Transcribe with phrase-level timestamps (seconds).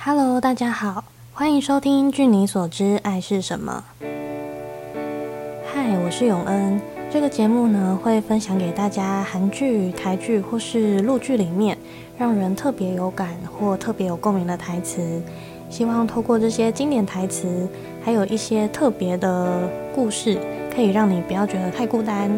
[0.00, 1.02] Hello，大家好，
[1.32, 3.84] 欢迎收听《据你所知，爱是什么》。
[5.66, 6.80] 嗨，我是永恩。
[7.10, 11.76] 这个节目呢，会分享给大家韩剧、台剧或是陆剧里面
[12.16, 15.20] 让人特别有感或特别有共鸣的台词。
[15.68, 17.68] 希望透过这些经典台词，
[18.04, 20.38] 还有一些特别的故事，
[20.72, 22.30] 可以让你不要觉得太孤单。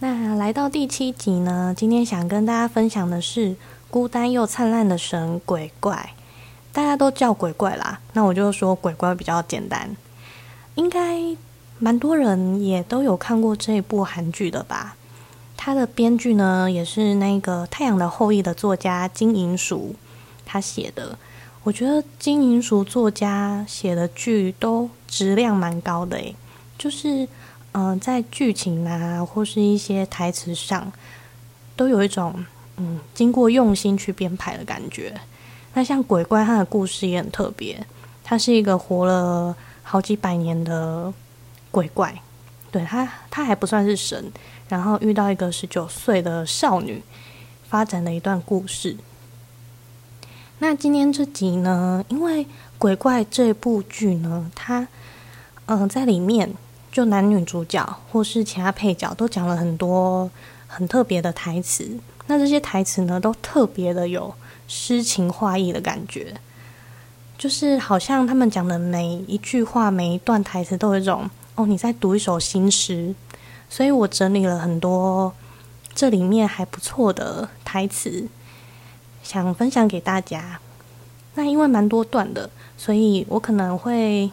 [0.00, 3.54] 那来到第七集呢，今天想跟大家分享的是。
[3.90, 6.14] 孤单又灿烂的神鬼怪，
[6.72, 7.98] 大家都叫鬼怪啦。
[8.12, 9.96] 那我就说鬼怪比较简单，
[10.76, 11.20] 应该
[11.80, 14.94] 蛮多人也都有看过这部韩剧的吧？
[15.56, 19.96] 它的编剧呢，也是那个《太阳的后裔》的作家金银淑
[20.46, 21.18] 他写的。
[21.64, 26.36] 我觉得金银淑作家写的剧都质量蛮高的诶，
[26.78, 27.28] 就是
[27.72, 30.92] 嗯，在剧情啊或是一些台词上，
[31.74, 32.46] 都有一种。
[32.80, 35.14] 嗯，经过用心去编排的感觉。
[35.74, 37.86] 那像鬼怪，它的故事也很特别。
[38.24, 41.12] 它是一个活了好几百年的
[41.70, 42.22] 鬼怪，
[42.70, 44.32] 对他，他还不算是神。
[44.68, 47.02] 然后遇到一个十九岁的少女，
[47.68, 48.96] 发展的一段故事。
[50.60, 52.46] 那今天这集呢，因为
[52.78, 54.86] 鬼怪这部剧呢，它
[55.66, 56.54] 嗯，在里面
[56.92, 60.30] 就男女主角或是其他配角都讲了很多
[60.66, 61.98] 很特别的台词。
[62.30, 64.32] 那这些台词呢，都特别的有
[64.68, 66.32] 诗情画意的感觉，
[67.36, 73.12] 就是好像他们讲的每一句话、每一段台词都有一种哦，你在读一首新诗。
[73.68, 75.32] 所以我整理了很多
[75.92, 78.28] 这里面还不错的台词，
[79.24, 80.60] 想分享给大家。
[81.34, 84.30] 那因为蛮多段的，所以我可能会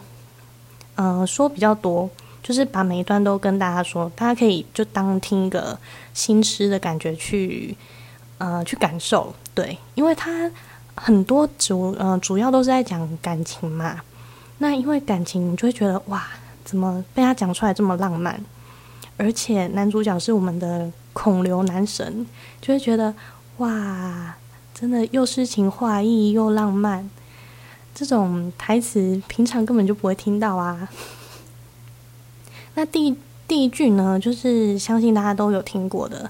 [0.98, 2.08] 嗯说比较多。
[2.48, 5.78] 就是把每一段都跟大家说，大家可以就当听一个
[6.14, 7.76] 新诗的感觉去，
[8.38, 9.36] 呃，去感受。
[9.54, 10.50] 对，因为它
[10.96, 14.00] 很多主，呃，主要都是在讲感情嘛。
[14.60, 16.26] 那因为感情，你就会觉得哇，
[16.64, 18.42] 怎么被他讲出来这么浪漫？
[19.18, 22.26] 而且男主角是我们的孔刘男神，
[22.62, 23.14] 就会觉得
[23.58, 24.34] 哇，
[24.74, 27.10] 真的又诗情画意又浪漫。
[27.94, 30.88] 这种台词平常根本就不会听到啊。
[32.78, 33.16] 那第
[33.48, 36.30] 第一句呢，就是相信大家都有听过的，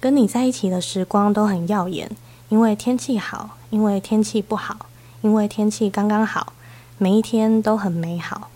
[0.00, 2.10] 跟你在一起的时光都很耀眼，
[2.48, 4.86] 因为天气好，因为天气不好，
[5.20, 6.54] 因为天气刚刚好，
[6.96, 8.48] 每一天都很美好。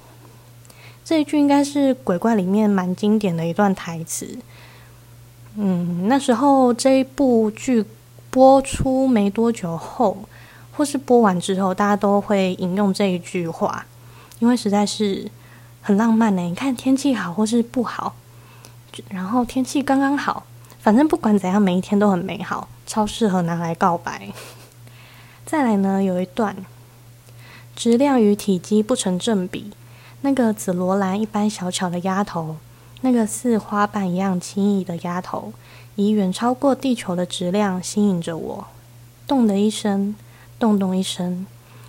[1.05, 4.39] 这一句应该是鬼怪里面蛮经典的一段台词。
[5.57, 7.85] 嗯，那时候这一部剧
[8.31, 10.17] 播出没多久后，
[10.75, 13.85] 或是播完之后，大家都会引用这一句话，
[14.39, 15.31] 因为实在是。
[15.85, 18.15] 很浪漫呢，你看天气好或是不好，
[19.09, 20.45] 然后天气刚刚好，
[20.79, 24.29] 反正不管怎样，每一天都很美好，超适合拿来告白。
[25.45, 26.55] 再来呢，有一段，
[27.75, 29.73] 质量与体积不成正比，
[30.21, 32.57] 那个紫罗兰一般小巧的丫头，
[33.01, 35.53] 那个似花瓣一样轻易的丫头，
[35.97, 38.67] 以远超过地球的质量吸引着我，
[39.27, 40.15] 咚的一声，
[40.61, 41.45] 咚咚一声，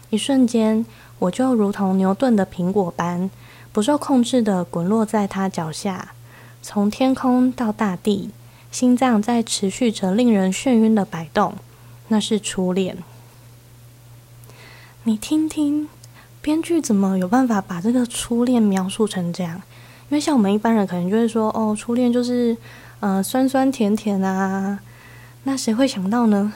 [0.10, 0.84] 一瞬间，
[1.20, 3.30] 我就如同牛顿的苹果般。
[3.74, 6.14] 不受控制的滚落在他脚下，
[6.62, 8.30] 从天空到大地，
[8.72, 11.56] 心脏在持续着令人眩晕的摆动。
[12.10, 12.98] 那是初恋。
[15.06, 15.90] 你听听，
[16.42, 19.56] 编剧怎么有办法把这个初恋描述成这样？
[20.10, 22.56] 因为像我们一般人可能就会说，哦，初恋就是
[23.00, 24.80] 呃酸酸甜甜啊。
[25.46, 26.54] 那谁会想到呢？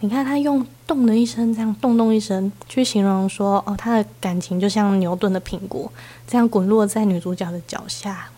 [0.00, 5.90] 你看他用“咚”的一声，这样“咚咚”一声去形容说：“哦，他的感情就像牛顿的苹果，
[6.26, 8.28] 这样滚落在女主角的脚下，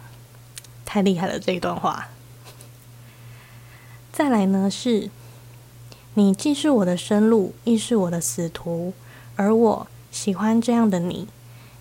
[0.85, 2.09] 太厉害了！”这一段话。
[4.13, 5.11] 再来呢，是
[6.15, 8.93] 你既是我的生路，亦是我的死途，
[9.35, 11.27] 而我喜欢这样的你，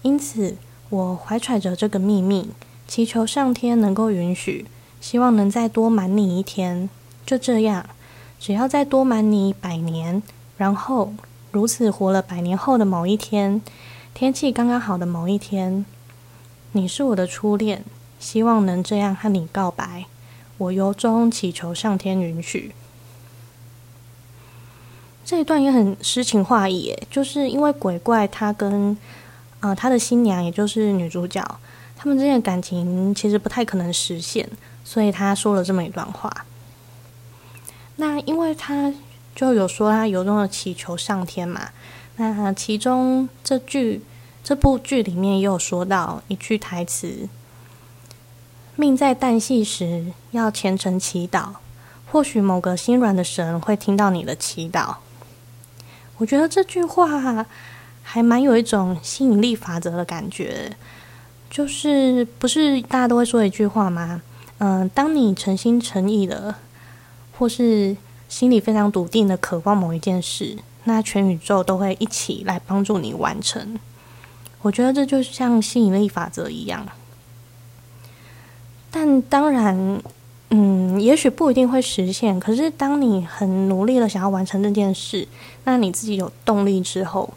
[0.02, 0.56] 因此
[0.90, 2.50] 我怀揣着这个秘密，
[2.88, 4.66] 祈求上天能够允许，
[5.00, 6.90] 希望能再多瞒你一天，
[7.24, 7.88] 就这样。
[8.40, 10.22] 只要再多瞒你百年，
[10.58, 11.14] 然后
[11.52, 13.62] 如此活了百年后的某一天，
[14.14, 15.86] 天气刚刚好的某一天，
[16.72, 17.84] 你是我的初恋，
[18.20, 20.06] 希望能这样和你告白。
[20.58, 22.74] 我由衷祈求上天允许。
[25.26, 28.98] 这一段也很诗情画意，就是因为鬼怪他跟
[29.60, 31.44] 呃他的新娘，也就是女主角，
[31.96, 34.50] 他们之间的感情其实不太可能实现，
[34.84, 36.46] 所以他说了这么一段话。
[37.98, 38.94] 那因为他
[39.36, 41.70] 就有说他由衷的祈求上天嘛，
[42.16, 44.02] 那其中这句
[44.44, 47.28] 这部剧里面也有说到一句台词
[48.76, 51.50] ：“命在旦夕时，要虔诚祈祷，
[52.12, 54.96] 或许某个心软的神会听到你的祈祷。”
[56.18, 57.46] 我觉得这句话
[58.02, 60.76] 还蛮有一种吸引力法则的感觉，
[61.50, 64.22] 就是不是大家都会说一句话吗？
[64.60, 66.56] 嗯，当你诚心诚意的，
[67.38, 67.96] 或是
[68.28, 73.80] 心里非常笃定的渴望某一件事，那全宇宙都会一起来帮助你完成。
[74.62, 76.86] 我觉得这就像吸引力法则一样。
[78.90, 80.02] 但当然，
[80.50, 82.40] 嗯，也许不一定会实现。
[82.40, 85.28] 可是，当你很努力的想要完成这件事，
[85.66, 87.34] 那你自己有动力之后，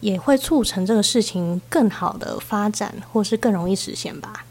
[0.00, 4.44] 也会促成这个事情更好的发展，或是更容易实现吧。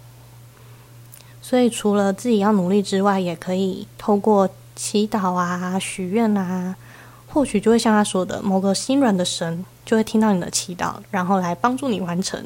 [1.41, 6.75] 所以，除了自己要努力之外，也可以透过祈祷啊、许愿啊，
[7.27, 12.45] 或许就会像他说的，某个心软的神就会听到你的祈祷，然后来帮助你完成。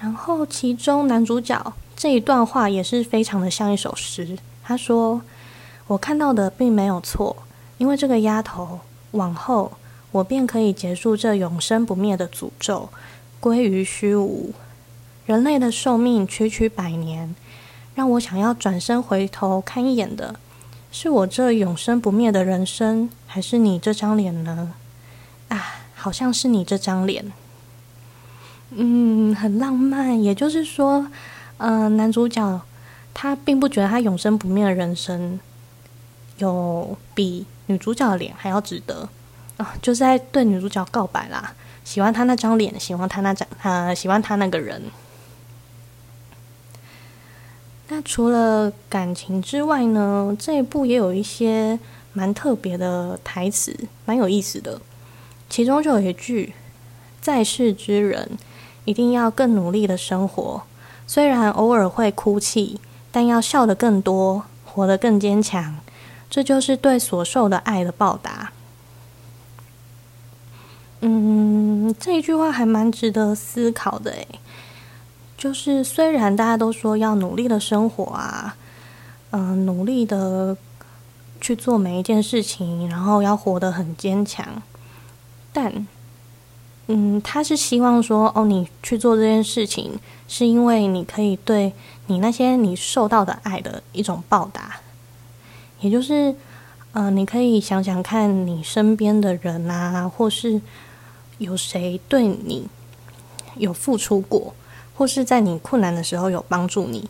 [0.00, 4.38] 然后，其中男主角这一段话也是非常的像一首诗。
[4.64, 5.20] 他说
[5.88, 7.36] ：“我看到的并没有错，
[7.76, 8.80] 因为这个丫头
[9.10, 9.72] 往后，
[10.10, 12.88] 我便可以结束这永生不灭的诅咒，
[13.40, 14.54] 归于虚无。
[15.26, 17.34] 人类的寿命区区百年，
[17.94, 20.36] 让我想要转身回头看一眼的，
[20.90, 24.72] 是我这永生不灭的人生，还是你这张脸呢？
[25.48, 27.32] 啊，好像是你这张脸。”
[28.72, 30.22] 嗯，很浪漫。
[30.22, 31.08] 也就是说，
[31.58, 32.60] 嗯，男主角
[33.12, 35.40] 他并不觉得他永生不灭的人生
[36.38, 39.08] 有比女主角的脸还要值得
[39.56, 41.52] 啊，就是在对女主角告白啦，
[41.84, 44.80] 喜欢他那张脸，喜欢他那张，他喜欢他那个人。
[47.90, 51.78] 那除了感情之外呢，这一部也有一些
[52.12, 53.76] 蛮特别的台词，
[54.06, 54.80] 蛮有意思的。
[55.50, 56.54] 其中就有一句
[57.20, 58.38] ：“在世之人。”
[58.86, 60.62] 一定要更努力的生活，
[61.06, 62.80] 虽然偶尔会哭泣，
[63.12, 65.76] 但要笑得更多，活得更坚强。
[66.30, 68.52] 这就是对所受的爱的报答。
[71.02, 74.26] 嗯，这一句话还蛮值得思考的诶，
[75.40, 78.54] 就是虽然大家都说要努力的生活啊，
[79.30, 80.54] 嗯，努力的
[81.40, 84.62] 去做每一件事情，然后要活得很坚强，
[85.50, 85.86] 但。
[86.92, 89.92] 嗯，他是希望说，哦，你去做这件事情，
[90.26, 91.72] 是因为你可以对
[92.06, 94.80] 你那些你受到的爱的一种报答，
[95.78, 96.34] 也就是，
[96.90, 100.60] 呃，你可以想想看你身边的人啊，或是
[101.38, 102.66] 有谁对你
[103.54, 104.52] 有付出过，
[105.00, 107.08] 或是在你困难的时候有帮助你。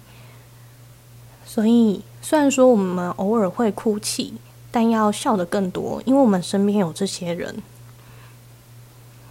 [1.44, 4.34] 所以，虽然说我们偶尔会哭泣，
[4.70, 7.60] 但要笑的更多，因为我们身边有这些人。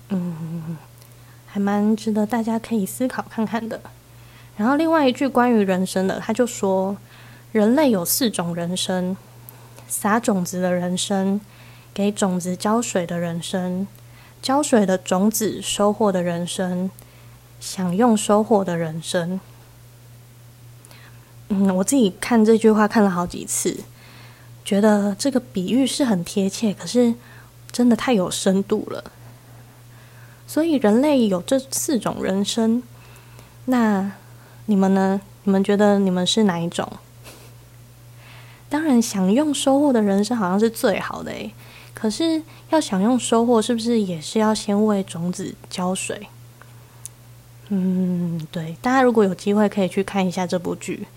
[0.09, 0.77] 嗯，
[1.47, 3.79] 还蛮值得大家可以思考看看的。
[4.57, 6.97] 然后另外一句关于人生的，他就说，
[7.53, 9.15] 人类有四种人生：
[9.87, 11.39] 撒种子的人生，
[11.93, 13.87] 给种子浇水的人生，
[14.41, 16.91] 浇水的种子收获的人生，
[17.59, 19.39] 享用收获的人生。
[21.49, 23.79] 嗯，我自己看这句话看了好几次，
[24.63, 27.15] 觉得这个比喻是很贴切，可是
[27.71, 29.11] 真的太有深度了。
[30.45, 32.81] 所以人类有这四种人生，
[33.65, 34.11] 那
[34.65, 35.21] 你们呢？
[35.43, 36.91] 你们觉得你们是哪一种？
[38.69, 41.51] 当然，享用收获的人生好像是最好的诶。
[41.95, 46.27] 可是要享用收获，是不是也是要先为种子浇水？
[47.69, 48.75] 嗯，对。
[48.81, 51.07] 大家如果有机会可以去看一下这部剧，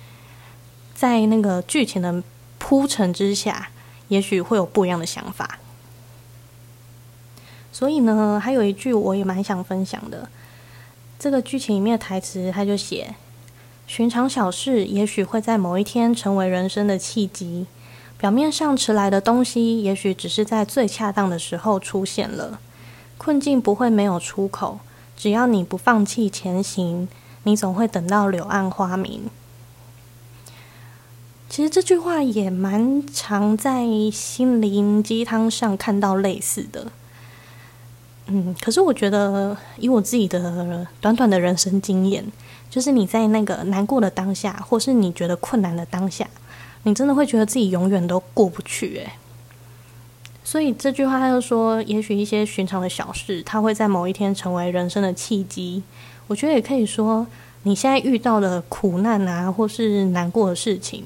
[0.95, 2.23] 在那个剧情的
[2.59, 3.71] 铺陈之下，
[4.09, 5.59] 也许会有不一样的想法。
[7.73, 10.29] 所以呢，还有一句我也蛮想分享的。
[11.19, 13.15] 这个剧情里面的台词，他就写
[13.87, 17.67] ：“寻常小事也许会在某一天成为人生的契机。
[18.19, 22.61] 表面上迟来的东西，也许只是在最恰当的时候出现了。
[23.17, 24.81] 困境不会没有出口，
[25.23, 27.09] 只要你不放弃前行，
[27.45, 29.31] 你总会等到柳暗花明。”
[31.49, 36.91] 其实这句话也蛮常在心灵鸡汤上看到类似的。
[38.27, 42.25] 嗯，可是我觉得，以我自己的短短的人生经验，
[42.69, 46.27] 就是你在那个难过的当下，或是你觉得困难的当下，
[46.83, 49.13] 你真的会觉得自己永远都过不去诶。
[50.45, 55.83] 所以这句话他就说，也许一些寻常的小事，它会在某一天成为人生的契机。
[56.27, 57.27] 我觉得也可以说，
[57.63, 61.05] 你现在遇到的苦难啊，或是难过的事情，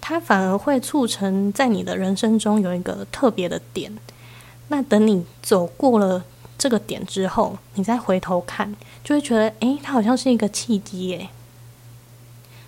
[0.00, 3.92] 它反而会促成在你的人生中有一个特别的点。
[4.68, 6.24] 那等你走过了
[6.58, 11.28] 这个点之后，你再回头看，就会觉得，诶，它好像是一个契机，诶，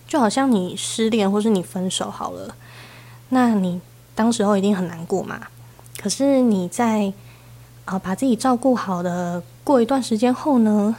[0.07, 2.55] 就好像你失恋或是你分手好了，
[3.31, 3.81] 那你
[4.15, 5.49] 当时候一定很难过嘛。
[6.03, 7.13] 可是你在
[7.85, 10.97] 啊把自己照顾好的过一段时间后呢，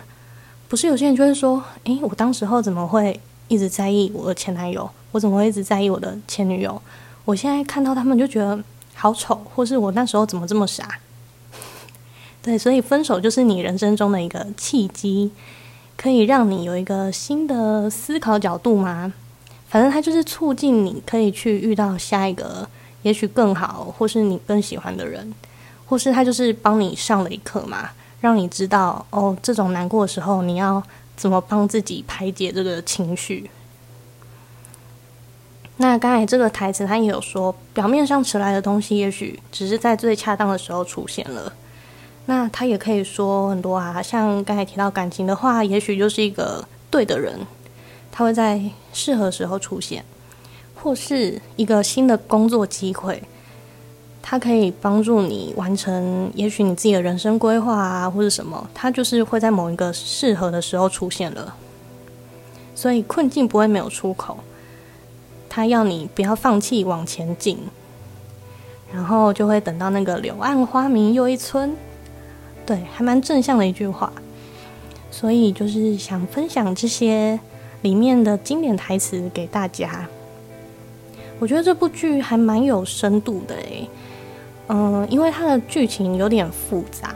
[0.70, 3.20] 不是有些人就会说：“诶，我当时候怎么会
[3.50, 4.90] 一直在意我的前男友？
[5.12, 6.82] 我怎么会一直在意我的前女友？
[7.26, 8.58] 我现在看到他们就觉得
[8.96, 10.88] 好丑，或是我那时候怎么这么傻？”
[12.42, 15.32] 对，所以分手就是你人生中的一个契机，
[15.98, 19.12] 可以让你有一个新的思考角度吗？
[19.68, 22.70] 反正它就是促进你可以去遇到下一个，
[23.04, 25.34] 也许更好，或是你更喜欢的人，
[25.86, 30.82] 或是他就是帮你上了一课嘛，让你知道哦，这种难过的时候你要
[31.16, 33.50] 怎么帮自己排解这个情绪。
[35.78, 41.52] 那刚才这个台词他也有说，表面上迟来的东西，也许只是在最恰当的时候出现了。
[42.26, 47.40] 那他也可以说很多啊，像刚才提到感情的话，也许就是一个对的人。
[48.16, 48.62] 他会在
[48.94, 50.06] 适合时候出现，
[50.84, 53.24] 或是一个新的工作机会，
[54.22, 61.56] 它可以帮助你完成，也许你自己的人生规划啊，或者什么，它就是会在某一个适合的时候出现了。
[62.76, 64.38] 所以困境不会没有出口，
[65.48, 67.58] 他要你不要放弃往前进，
[68.94, 71.74] 然后就会等到那个柳暗花明又一村，
[72.66, 74.12] 对，还蛮正向的一句话。
[75.10, 77.40] 所以就是想分享这些。
[77.84, 80.08] 里面的经典台词给大家，
[81.44, 83.90] 我觉得这部剧还蛮有深度的诶。
[84.70, 87.14] 嗯，因为它的剧情有点复杂，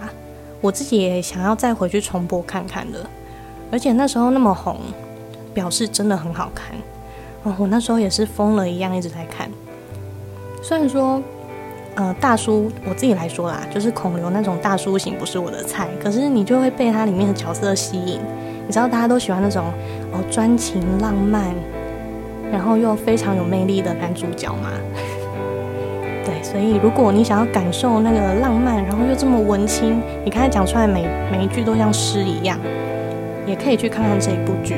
[0.60, 3.00] 我自己也想要再回去重播看看的。
[3.72, 4.82] 而且那时候那么红，
[5.54, 6.76] 表示真的很好看。
[7.44, 9.50] 哦，我那时候也是疯了一样一直在看。
[10.62, 11.24] 虽然说，
[11.96, 18.20] 呃，大叔我自己来说啦，就是孔刘那种大叔型不是我的菜，可是你就会被它里面的角色吸引。
[18.68, 19.68] 你知道大家都喜欢那种
[20.12, 21.56] 哦专情浪漫，
[22.52, 24.72] 然后又非常有魅力的男主角嘛？
[26.26, 32.60] 对，所以如果你想要感受那个浪漫，然后又这么文青，你看他讲出来每每一句都像诗一样，
[33.46, 34.76] 也可以去看看这一部剧《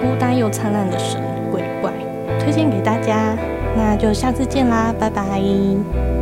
[0.00, 1.90] 孤单又灿烂的神鬼怪》，
[2.40, 3.36] 推荐给大家。
[3.76, 6.17] 那就下次见啦，拜拜。